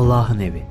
[0.00, 0.62] Allah'ın evi.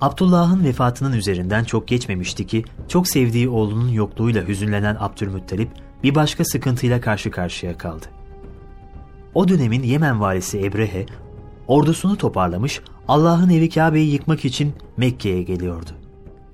[0.00, 5.68] Abdullah'ın vefatının üzerinden çok geçmemişti ki çok sevdiği oğlunun yokluğuyla hüzünlenen Abdülmuttalip
[6.02, 8.06] bir başka sıkıntıyla karşı karşıya kaldı.
[9.34, 11.06] O dönemin Yemen valisi Ebrehe
[11.68, 15.90] ordusunu toparlamış Allah'ın evi Kabe'yi yıkmak için Mekke'ye geliyordu.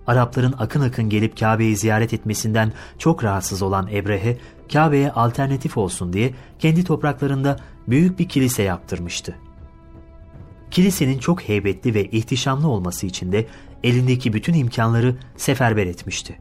[0.06, 4.38] Arapların akın akın gelip Kabe'yi ziyaret etmesinden çok rahatsız olan Ebrehe,
[4.72, 7.56] Kabe'ye alternatif olsun diye kendi topraklarında
[7.88, 9.36] büyük bir kilise yaptırmıştı.
[10.70, 13.46] Kilisenin çok heybetli ve ihtişamlı olması için de
[13.82, 16.38] elindeki bütün imkanları seferber etmişti.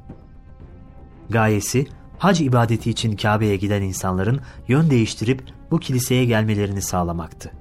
[1.30, 1.88] Gayesi,
[2.18, 7.52] hac ibadeti için Kabe'ye giden insanların yön değiştirip bu kiliseye gelmelerini sağlamaktı.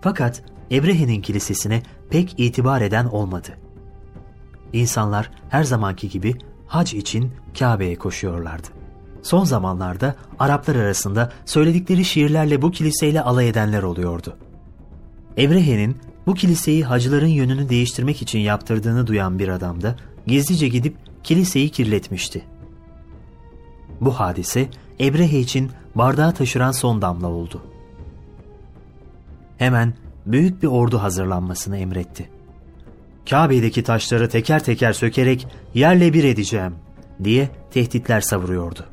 [0.00, 3.48] Fakat Ebrehe'nin kilisesine pek itibar eden olmadı.
[4.72, 6.34] İnsanlar her zamanki gibi
[6.66, 8.68] hac için Kabe'ye koşuyorlardı.
[9.22, 14.36] Son zamanlarda Araplar arasında söyledikleri şiirlerle bu kiliseyle alay edenler oluyordu.
[15.38, 15.96] Ebrehe'nin
[16.26, 19.96] bu kiliseyi hacıların yönünü değiştirmek için yaptırdığını duyan bir adam da
[20.26, 22.44] gizlice gidip kiliseyi kirletmişti.
[24.00, 24.68] Bu hadise
[25.00, 27.62] Ebrehe için bardağı taşıran son damla oldu.
[29.58, 29.94] Hemen
[30.26, 32.30] büyük bir ordu hazırlanmasını emretti.
[33.30, 36.74] Kabe'deki taşları teker teker sökerek yerle bir edeceğim
[37.24, 38.86] diye tehditler savuruyordu.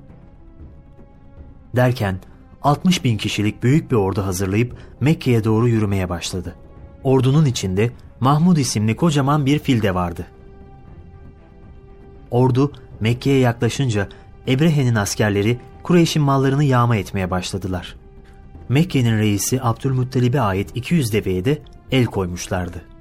[1.75, 2.19] Derken
[2.61, 6.55] 60 bin kişilik büyük bir ordu hazırlayıp Mekke'ye doğru yürümeye başladı.
[7.03, 10.25] Ordunun içinde Mahmud isimli kocaman bir fil de vardı.
[12.31, 14.09] Ordu Mekke'ye yaklaşınca
[14.47, 17.95] Ebrehe'nin askerleri Kureyş'in mallarını yağma etmeye başladılar.
[18.69, 22.96] Mekke'nin reisi Abdülmuttalib'e ait 200 deveye de el koymuşlardı.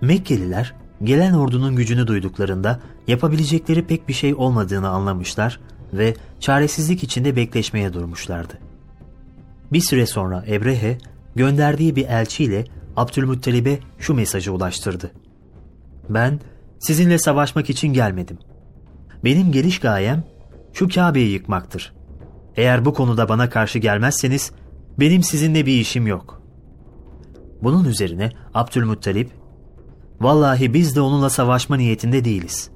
[0.00, 5.60] Mekkeliler gelen ordunun gücünü duyduklarında yapabilecekleri pek bir şey olmadığını anlamışlar
[5.92, 8.58] ve çaresizlik içinde bekleşmeye durmuşlardı.
[9.72, 10.98] Bir süre sonra Ebrehe
[11.36, 12.64] gönderdiği bir elçiyle
[12.96, 15.10] Abdülmuttalib'e şu mesajı ulaştırdı.
[16.08, 16.40] Ben
[16.78, 18.38] sizinle savaşmak için gelmedim.
[19.24, 20.24] Benim geliş gayem
[20.72, 21.92] şu Kabe'yi yıkmaktır.
[22.56, 24.52] Eğer bu konuda bana karşı gelmezseniz
[25.00, 26.42] benim sizinle bir işim yok.
[27.62, 29.30] Bunun üzerine Abdülmuttalip,
[30.24, 32.70] Vallahi biz de onunla savaşma niyetinde değiliz.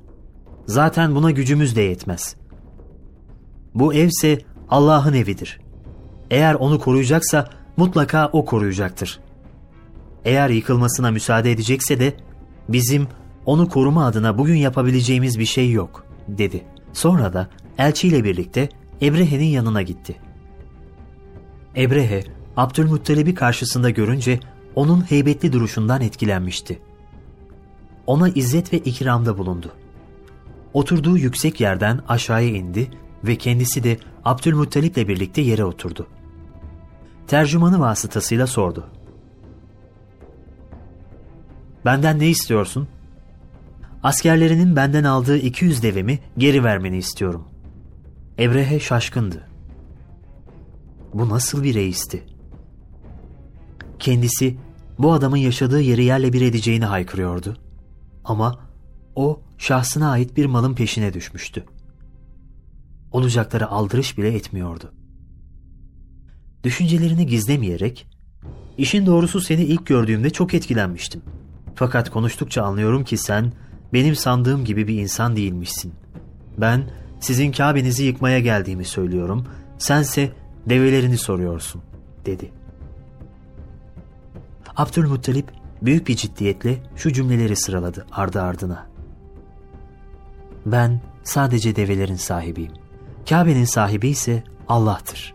[0.67, 2.37] Zaten buna gücümüz de yetmez.
[3.75, 4.39] Bu evse
[4.69, 5.61] Allah'ın evidir.
[6.31, 9.21] Eğer onu koruyacaksa mutlaka o koruyacaktır.
[10.25, 12.17] Eğer yıkılmasına müsaade edecekse de
[12.69, 13.09] bizim
[13.47, 16.65] onu koruma adına bugün yapabileceğimiz bir şey yok, dedi.
[16.93, 17.49] Sonra da
[17.79, 18.69] elçiyle birlikte
[19.03, 20.17] Ebrehe'nin yanına gitti.
[21.77, 22.25] Ebrehe,
[22.57, 24.41] Abdülmuttalib'i karşısında görünce
[24.75, 26.88] onun heybetli duruşundan etkilenmişti.
[28.09, 29.73] Ona izzet ve ikramda bulundu.
[30.73, 32.91] Oturduğu yüksek yerden aşağıya indi
[33.25, 36.07] ve kendisi de Abdülmuttalip'le birlikte yere oturdu.
[37.27, 38.91] Tercümanı vasıtasıyla sordu.
[41.85, 42.89] Benden ne istiyorsun?
[44.03, 47.45] Askerlerinin benden aldığı 200 devemi geri vermeni istiyorum.
[48.39, 49.49] Ebrehe şaşkındı.
[51.15, 52.27] Bu nasıl bir reisti?
[53.99, 54.57] Kendisi
[54.99, 57.68] bu adamın yaşadığı yeri yerle bir edeceğini haykırıyordu.
[58.29, 58.59] Ama
[59.15, 61.65] o şahsına ait bir malın peşine düşmüştü.
[63.13, 64.93] Olacakları aldırış bile etmiyordu.
[66.65, 68.07] Düşüncelerini gizlemeyerek,
[68.79, 71.23] işin doğrusu seni ilk gördüğümde çok etkilenmiştim.
[71.75, 73.53] Fakat konuştukça anlıyorum ki sen
[73.93, 75.95] benim sandığım gibi bir insan değilmişsin.
[76.59, 76.91] Ben
[77.21, 79.47] sizin Kabe'nizi yıkmaya geldiğimi söylüyorum,
[79.79, 80.33] sense
[80.67, 81.83] develerini soruyorsun,
[82.27, 82.53] dedi.
[84.77, 88.87] Abdülmuttalip büyük bir ciddiyetle şu cümleleri sıraladı ardı ardına.
[90.67, 92.73] Ben sadece develerin sahibiyim.
[93.29, 95.35] Kabe'nin sahibi ise Allah'tır.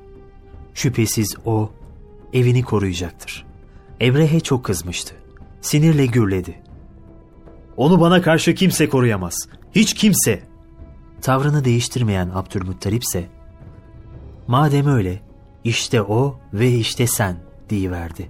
[0.74, 1.72] Şüphesiz O
[2.34, 3.46] evini koruyacaktır.
[4.02, 5.16] Ebrehe çok kızmıştı.
[5.62, 6.64] Sinirle gürledi.
[7.78, 9.36] Onu bana karşı kimse koruyamaz.
[9.76, 10.44] Hiç kimse.
[11.22, 13.30] Tavrını değiştirmeyen Abdülmuttalip ise
[14.48, 15.22] madem öyle
[15.64, 17.38] işte o ve işte sen
[17.70, 18.30] diyiverdi.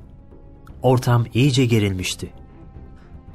[0.83, 2.33] Ortam iyice gerilmişti.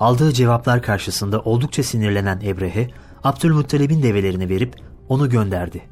[0.00, 2.90] Aldığı cevaplar karşısında oldukça sinirlenen Ebrehe,
[3.24, 4.74] Abdülmuttalib'in develerini verip
[5.08, 5.82] onu gönderdi.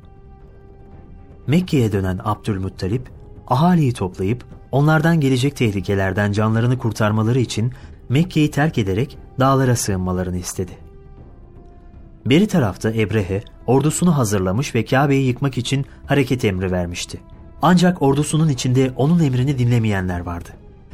[1.47, 3.11] Mekke'ye dönen Abdülmuttalip,
[3.47, 7.73] ahaliyi toplayıp onlardan gelecek tehlikelerden canlarını kurtarmaları için
[8.09, 10.73] Mekke'yi terk ederek dağlara sığınmalarını istedi.
[12.27, 17.21] Beri tarafta Ebrehe ordusunu hazırlamış ve Kabe'yi yıkmak için hareket emri vermişti.
[17.63, 20.49] Ancak ordusunun içinde onun emrini dinlemeyenler vardı.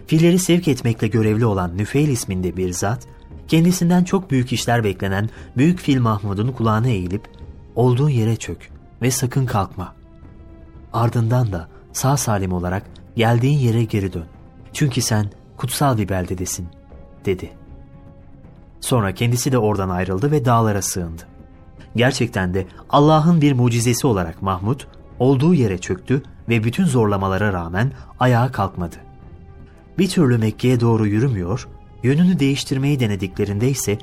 [0.07, 3.07] Filleri sevk etmekle görevli olan Nüfeil isminde bir zat,
[3.49, 7.29] kendisinden çok büyük işler beklenen Büyük Fil Mahmud'un kulağına eğilip,
[7.77, 8.71] olduğun yere çök
[9.03, 9.95] ve sakın kalkma.
[10.93, 12.83] Ardından da sağ salim olarak
[13.17, 14.27] geldiğin yere geri dön.
[14.73, 16.69] Çünkü sen kutsal bir beldedesin,
[17.25, 17.51] dedi.
[18.81, 21.23] Sonra kendisi de oradan ayrıldı ve dağlara sığındı.
[21.97, 24.81] Gerçekten de Allah'ın bir mucizesi olarak Mahmud
[25.19, 28.97] olduğu yere çöktü ve bütün zorlamalara rağmen ayağa kalkmadı.
[29.99, 31.69] Bir türlü Mekke'ye doğru yürümüyor,
[32.03, 33.99] yönünü değiştirmeyi denediklerinde ise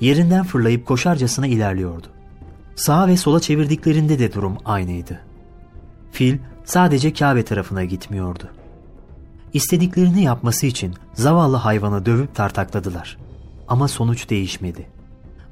[0.00, 2.06] yerinden fırlayıp koşarcasına ilerliyordu.
[2.76, 5.20] Sağa ve sola çevirdiklerinde de durum aynıydı.
[6.12, 8.48] Fil sadece Kabe tarafına gitmiyordu.
[9.52, 13.18] İstediklerini yapması için zavallı hayvanı dövüp tartakladılar.
[13.68, 14.86] Ama sonuç değişmedi.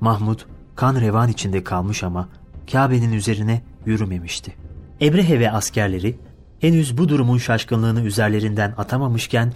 [0.01, 0.41] Mahmud
[0.77, 2.29] kan revan içinde kalmış ama
[2.73, 4.55] Kabe'nin üzerine yürümemişti.
[5.01, 6.19] Ebrehe ve askerleri
[6.61, 9.53] henüz bu durumun şaşkınlığını üzerlerinden atamamışken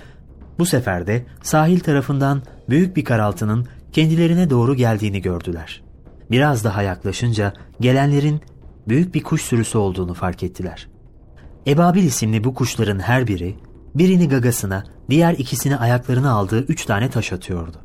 [0.58, 5.82] bu sefer de sahil tarafından büyük bir karaltının kendilerine doğru geldiğini gördüler.
[6.30, 8.40] Biraz daha yaklaşınca gelenlerin
[8.88, 10.88] büyük bir kuş sürüsü olduğunu fark ettiler.
[11.66, 13.56] Ebabil isimli bu kuşların her biri
[13.94, 17.76] birini gagasına, diğer ikisini ayaklarına aldığı üç tane taş atıyordu.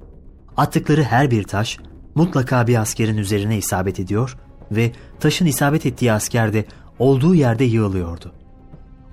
[0.57, 1.77] Attıkları her bir taş
[2.15, 4.37] mutlaka bir askerin üzerine isabet ediyor
[4.71, 6.65] ve taşın isabet ettiği asker de
[6.99, 8.31] olduğu yerde yığılıyordu.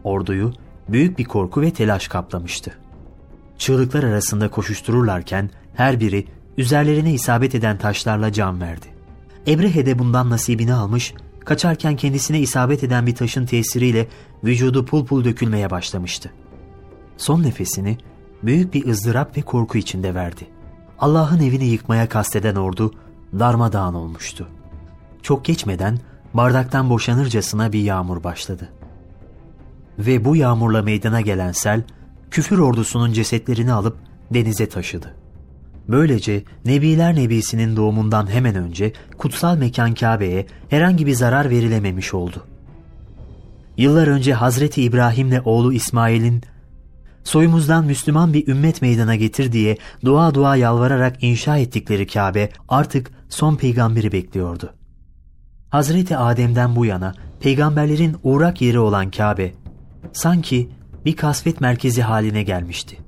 [0.04, 0.52] Orduyu
[0.88, 2.72] büyük bir korku ve telaş kaplamıştı.
[3.58, 6.26] Çığlıklar arasında koşuştururlarken her biri
[6.56, 8.86] üzerlerine isabet eden taşlarla can verdi.
[9.46, 11.14] Ebrehe de bundan nasibini almış,
[11.44, 14.08] kaçarken kendisine isabet eden bir taşın tesiriyle
[14.44, 16.32] vücudu pul pul dökülmeye başlamıştı.
[17.16, 17.98] Son nefesini
[18.42, 20.46] büyük bir ızdırap ve korku içinde verdi.
[20.98, 22.94] Allah'ın evini yıkmaya kasteden ordu
[23.38, 24.48] darmadağın olmuştu.
[25.22, 25.98] Çok geçmeden
[26.34, 28.68] bardaktan boşanırcasına bir yağmur başladı.
[29.98, 31.82] Ve bu yağmurla meydana gelen sel,
[32.30, 33.96] küfür ordusunun cesetlerini alıp
[34.30, 35.14] denize taşıdı.
[35.88, 42.44] Böylece Nebiler Nebisi'nin doğumundan hemen önce kutsal mekan Kabe'ye herhangi bir zarar verilememiş oldu.
[43.76, 46.42] Yıllar önce Hazreti İbrahim'le oğlu İsmail'in
[47.24, 53.56] soyumuzdan Müslüman bir ümmet meydana getir diye dua dua yalvararak inşa ettikleri Kabe artık son
[53.56, 54.74] peygamberi bekliyordu.
[55.70, 59.52] Hazreti Adem'den bu yana peygamberlerin uğrak yeri olan Kabe
[60.12, 60.68] sanki
[61.08, 62.98] bir kasvet merkezi haline gelmişti.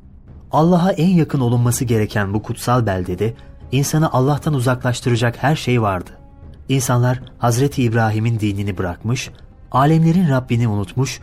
[0.52, 3.34] Allah'a en yakın olunması gereken bu kutsal beldede
[3.72, 6.10] insanı Allah'tan uzaklaştıracak her şey vardı.
[6.68, 9.30] İnsanlar Hazreti İbrahim'in dinini bırakmış,
[9.72, 11.20] alemlerin Rabbini unutmuş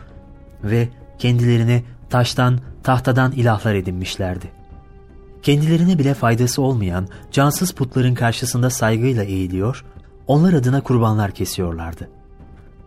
[0.64, 0.88] ve
[1.18, 4.50] kendilerine taştan, tahtadan ilahlar edinmişlerdi.
[5.42, 9.84] Kendilerine bile faydası olmayan cansız putların karşısında saygıyla eğiliyor,
[10.26, 12.10] onlar adına kurbanlar kesiyorlardı.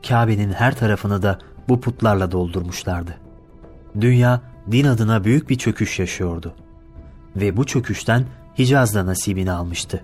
[0.08, 1.40] Kabe'nin her tarafını da
[1.70, 3.31] bu putlarla doldurmuşlardı.
[4.02, 4.42] Dünya
[4.72, 6.54] din adına büyük bir çöküş yaşıyordu.
[7.36, 8.26] Ve bu çöküşten
[8.60, 10.04] Hicaz da nasibini almıştı.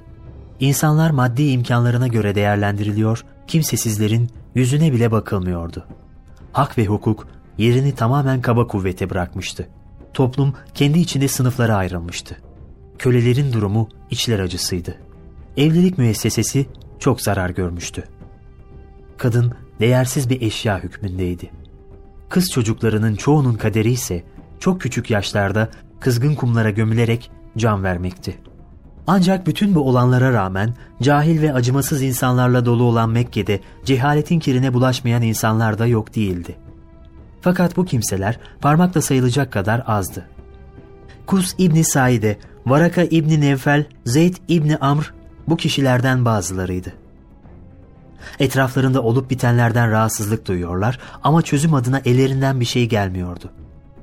[0.60, 5.86] İnsanlar maddi imkanlarına göre değerlendiriliyor, kimsesizlerin yüzüne bile bakılmıyordu.
[6.52, 9.68] Hak ve hukuk yerini tamamen kaba kuvvete bırakmıştı.
[10.14, 12.38] Toplum kendi içinde sınıflara ayrılmıştı.
[13.00, 14.96] Kölelerin durumu içler acısıydı.
[15.58, 16.66] Evlilik müessesesi
[17.00, 18.04] çok zarar görmüştü.
[19.18, 21.52] Kadın değersiz bir eşya hükmündeydi.
[22.30, 24.24] Kız çocuklarının çoğunun kaderi ise
[24.60, 25.70] çok küçük yaşlarda
[26.00, 28.38] kızgın kumlara gömülerek can vermekti.
[29.08, 35.22] Ancak bütün bu olanlara rağmen cahil ve acımasız insanlarla dolu olan Mekke'de cehaletin kirine bulaşmayan
[35.22, 36.56] insanlar da yok değildi.
[37.42, 40.26] Fakat bu kimseler parmakla sayılacak kadar azdı.
[41.26, 45.14] Kus İbni Saide, Varaka İbni Nevfel, Zeyd İbni Amr
[45.48, 46.94] bu kişilerden bazılarıydı.
[48.40, 53.52] Etraflarında olup bitenlerden rahatsızlık duyuyorlar ama çözüm adına ellerinden bir şey gelmiyordu.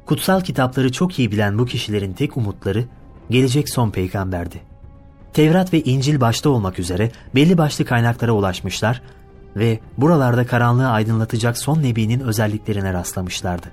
[0.06, 2.84] Kutsal kitapları çok iyi bilen bu kişilerin tek umutları
[3.30, 4.60] gelecek son peygamberdi.
[5.32, 9.02] Tevrat ve İncil başta olmak üzere belli başlı kaynaklara ulaşmışlar
[9.56, 13.66] ve buralarda karanlığı aydınlatacak son nebinin özelliklerine rastlamışlardı.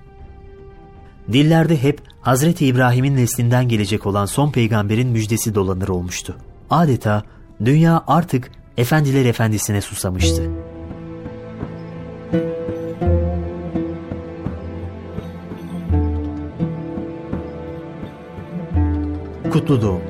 [1.31, 6.35] Dillerde hep Hazreti İbrahim'in neslinden gelecek olan son peygamberin müjdesi dolanır olmuştu.
[6.69, 7.23] Adeta
[7.65, 10.43] dünya artık efendiler efendisine susamıştı.
[19.51, 20.01] Kutlu Doğum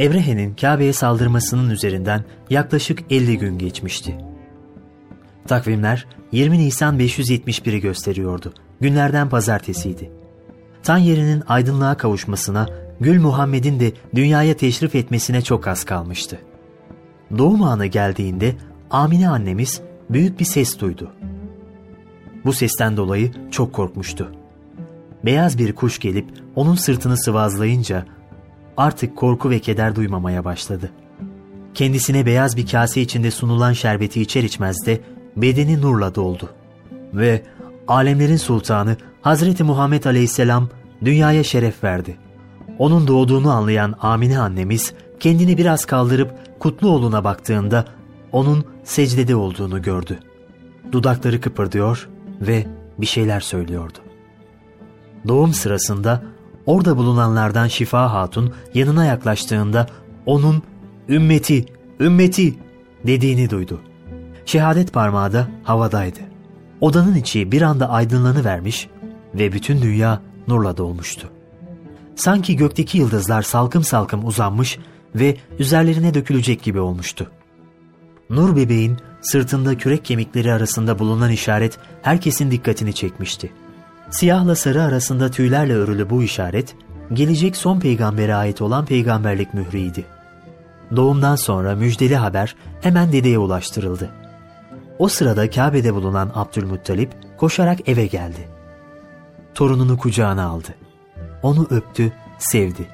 [0.00, 4.18] Ebrehe'nin Kabe'ye saldırmasının üzerinden yaklaşık 50 gün geçmişti.
[5.48, 8.54] Takvimler 20 Nisan 571'i gösteriyordu.
[8.80, 10.10] Günlerden pazartesiydi.
[10.82, 12.68] Tan yerinin aydınlığa kavuşmasına,
[13.02, 16.38] Gül Muhammed'in de dünyaya teşrif etmesine çok az kalmıştı.
[17.38, 18.54] Doğum anı geldiğinde
[18.90, 19.80] Amine annemiz
[20.10, 21.12] büyük bir ses duydu.
[22.44, 24.32] Bu sesten dolayı çok korkmuştu.
[25.24, 28.06] Beyaz bir kuş gelip onun sırtını sıvazlayınca
[28.76, 30.90] artık korku ve keder duymamaya başladı.
[31.74, 35.00] Kendisine beyaz bir kase içinde sunulan şerbeti içer içmez de
[35.36, 36.50] bedeni nurla doldu.
[37.14, 37.42] Ve
[37.88, 40.68] alemlerin sultanı Hazreti Muhammed Aleyhisselam
[41.04, 42.16] dünyaya şeref verdi.
[42.78, 47.84] Onun doğduğunu anlayan Amine annemiz kendini biraz kaldırıp Kutluoğlu'na baktığında
[48.32, 50.18] onun secdede olduğunu gördü.
[50.92, 52.08] Dudakları kıpırdıyor
[52.40, 52.66] ve
[52.98, 53.98] bir şeyler söylüyordu.
[55.28, 56.22] Doğum sırasında
[56.66, 59.86] orada bulunanlardan Şifa Hatun yanına yaklaştığında
[60.26, 60.62] onun
[61.08, 61.66] ümmeti,
[62.00, 62.54] ümmeti
[63.06, 63.80] dediğini duydu.
[64.46, 66.20] Şehadet parmağı da havadaydı.
[66.80, 68.88] Odanın içi bir anda aydınlanıvermiş
[69.34, 71.28] ve bütün dünya nurla dolmuştu.
[72.16, 74.78] Sanki gökteki yıldızlar salkım salkım uzanmış
[75.14, 77.30] ve üzerlerine dökülecek gibi olmuştu.
[78.30, 83.52] Nur bebeğin sırtında kürek kemikleri arasında bulunan işaret herkesin dikkatini çekmişti.
[84.10, 86.74] Siyahla sarı arasında tüylerle örülü bu işaret,
[87.12, 90.04] gelecek son peygambere ait olan peygamberlik mühriydi.
[90.96, 94.10] Doğumdan sonra müjdeli haber hemen dedeye ulaştırıldı.
[94.98, 98.48] O sırada Kabe'de bulunan Abdülmuttalip koşarak eve geldi.
[99.54, 100.74] Torununu kucağına aldı.
[101.42, 102.86] Onu öptü, sevdi.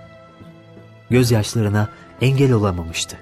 [1.10, 1.88] Gözyaşlarına
[2.20, 3.16] engel olamamıştı.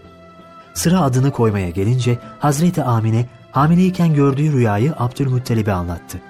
[0.74, 6.20] Sıra adını koymaya gelince Hazreti Amine hamileyken gördüğü rüyayı Abdülmuttalib'e anlattı.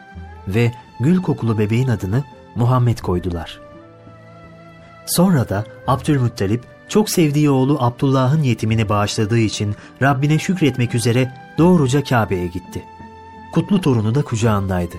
[0.48, 2.24] Ve gül kokulu bebeğin adını
[2.54, 3.60] Muhammed koydular.
[5.06, 12.46] Sonra da Abdülmuttalip çok sevdiği oğlu Abdullah'ın yetimini bağışladığı için Rabbine şükretmek üzere doğruca Kabe'ye
[12.46, 12.84] gitti.
[13.52, 14.96] Kutlu torunu da kucağındaydı.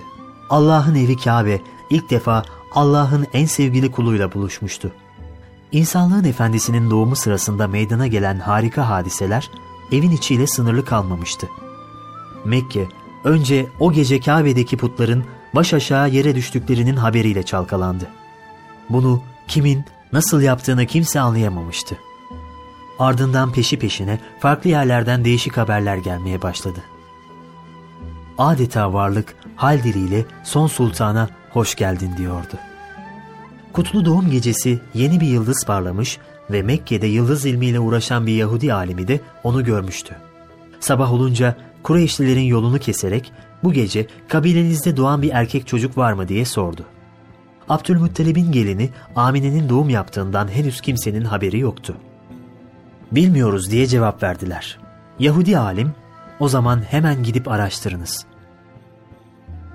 [0.50, 4.92] Allah'ın evi Kabe ilk defa Allah'ın en sevgili kuluyla buluşmuştu.
[5.72, 9.50] İnsanlığın efendisinin doğumu sırasında meydana gelen harika hadiseler
[9.92, 11.48] evin içiyle sınırlı kalmamıştı.
[12.44, 12.88] Mekke
[13.24, 18.06] önce o gece Kabe'deki putların baş aşağı yere düştüklerinin haberiyle çalkalandı.
[18.90, 21.98] Bunu kimin nasıl yaptığını kimse anlayamamıştı.
[22.98, 26.80] Ardından peşi peşine farklı yerlerden değişik haberler gelmeye başladı.
[28.38, 32.54] Adeta varlık hal diliyle son sultana hoş geldin diyordu.
[33.72, 36.18] Kutlu doğum gecesi yeni bir yıldız parlamış
[36.50, 40.16] ve Mekke'de yıldız ilmiyle uğraşan bir Yahudi alimi de onu görmüştü.
[40.80, 43.32] Sabah olunca Kureyşlilerin yolunu keserek
[43.64, 46.84] bu gece kabilenizde doğan bir erkek çocuk var mı diye sordu.
[47.68, 51.96] Abdülmuttalib'in gelini Amine'nin doğum yaptığından henüz kimsenin haberi yoktu.
[53.12, 54.78] Bilmiyoruz diye cevap verdiler.
[55.18, 55.92] Yahudi alim,
[56.40, 58.26] o zaman hemen gidip araştırınız.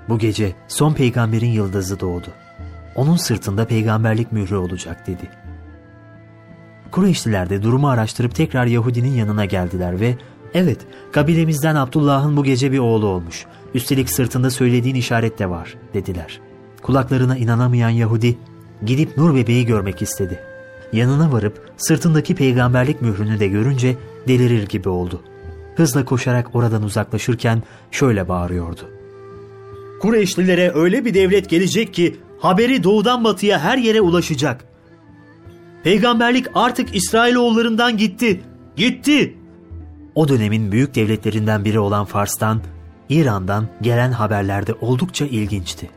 [0.08, 2.28] Bu gece son peygamberin yıldızı doğdu.
[2.94, 5.30] Onun sırtında peygamberlik mührü olacak dedi.
[6.90, 10.16] Kureyşliler de durumu araştırıp tekrar Yahudinin yanına geldiler ve
[10.54, 10.80] evet
[11.12, 13.46] kabilemizden Abdullah'ın bu gece bir oğlu olmuş.
[13.74, 16.40] Üstelik sırtında söylediğin işaret de var dediler.
[16.82, 18.38] Kulaklarına inanamayan Yahudi
[18.84, 20.40] gidip Nur bebeği görmek istedi.
[20.92, 23.96] Yanına varıp sırtındaki peygamberlik mührünü de görünce
[24.28, 25.22] delirir gibi oldu.
[25.76, 28.90] Hızla koşarak oradan uzaklaşırken şöyle bağırıyordu.
[30.00, 34.64] Kureyşlilere öyle bir devlet gelecek ki haberi doğudan batıya her yere ulaşacak.
[35.84, 38.40] Peygamberlik artık İsrailoğullarından gitti.
[38.76, 39.38] Gitti.
[40.14, 42.62] O dönemin büyük devletlerinden biri olan Fars'tan,
[43.08, 45.90] İran'dan gelen haberlerde oldukça ilginçti.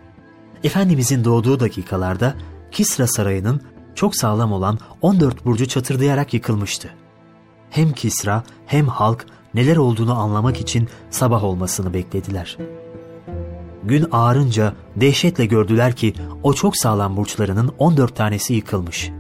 [0.64, 2.36] Efendimizin doğduğu dakikalarda
[2.72, 3.62] Kisra Sarayı'nın
[3.96, 6.90] çok sağlam olan 14 burcu çatırdayarak yıkılmıştı.
[7.70, 12.58] Hem Kisra hem halk neler olduğunu anlamak için sabah olmasını beklediler.
[13.88, 16.14] Gün ağarınca dehşetle gördüler ki
[16.44, 19.12] o çok sağlam burçlarının 14 tanesi yıkılmış.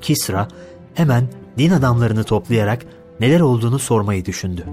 [0.00, 0.48] Kisra
[0.94, 2.86] hemen din adamlarını toplayarak
[3.20, 4.64] neler olduğunu sormayı düşündü.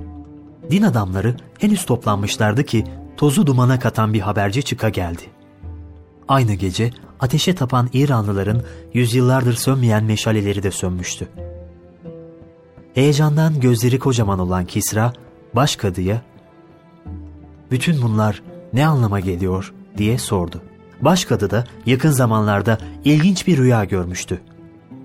[0.71, 2.83] Din adamları henüz toplanmışlardı ki
[3.17, 5.23] tozu dumana katan bir haberci çıka geldi.
[6.27, 8.61] Aynı gece ateşe tapan İranlıların
[8.93, 11.27] yüzyıllardır sönmeyen meşaleleri de sönmüştü.
[12.93, 15.13] Heyecandan gözleri kocaman olan Kisra,
[15.55, 16.21] başkadıya,
[17.71, 18.41] ''Bütün bunlar
[18.75, 20.61] ne anlama geliyor?'' diye sordu.
[21.01, 24.41] Başkadı da yakın zamanlarda ilginç bir rüya görmüştü.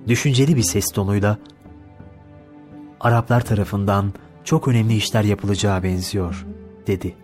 [0.09, 1.39] Düşünceli bir ses tonuyla,
[3.01, 4.13] ''Araplar tarafından
[4.45, 6.47] çok önemli işler yapılacağı benziyor.''
[6.87, 7.15] dedi.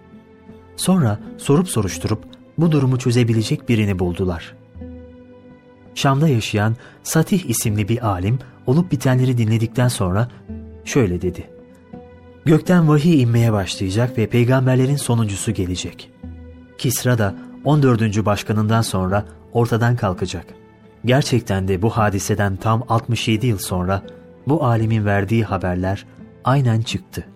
[0.76, 2.24] Sonra sorup soruşturup
[2.58, 4.56] bu durumu çözebilecek birini buldular.
[5.94, 10.28] Şam'da yaşayan Satih isimli bir alim olup bitenleri dinledikten sonra
[10.84, 11.50] şöyle dedi.
[12.44, 16.10] Gökten vahiy inmeye başlayacak ve peygamberlerin sonuncusu gelecek.
[16.78, 18.24] Kisra da 14.
[18.24, 20.46] başkanından sonra ortadan kalkacak.
[21.04, 24.02] Gerçekten de bu hadiseden tam 67 yıl sonra
[24.46, 26.06] bu alimin verdiği haberler
[26.44, 27.35] aynen çıktı.''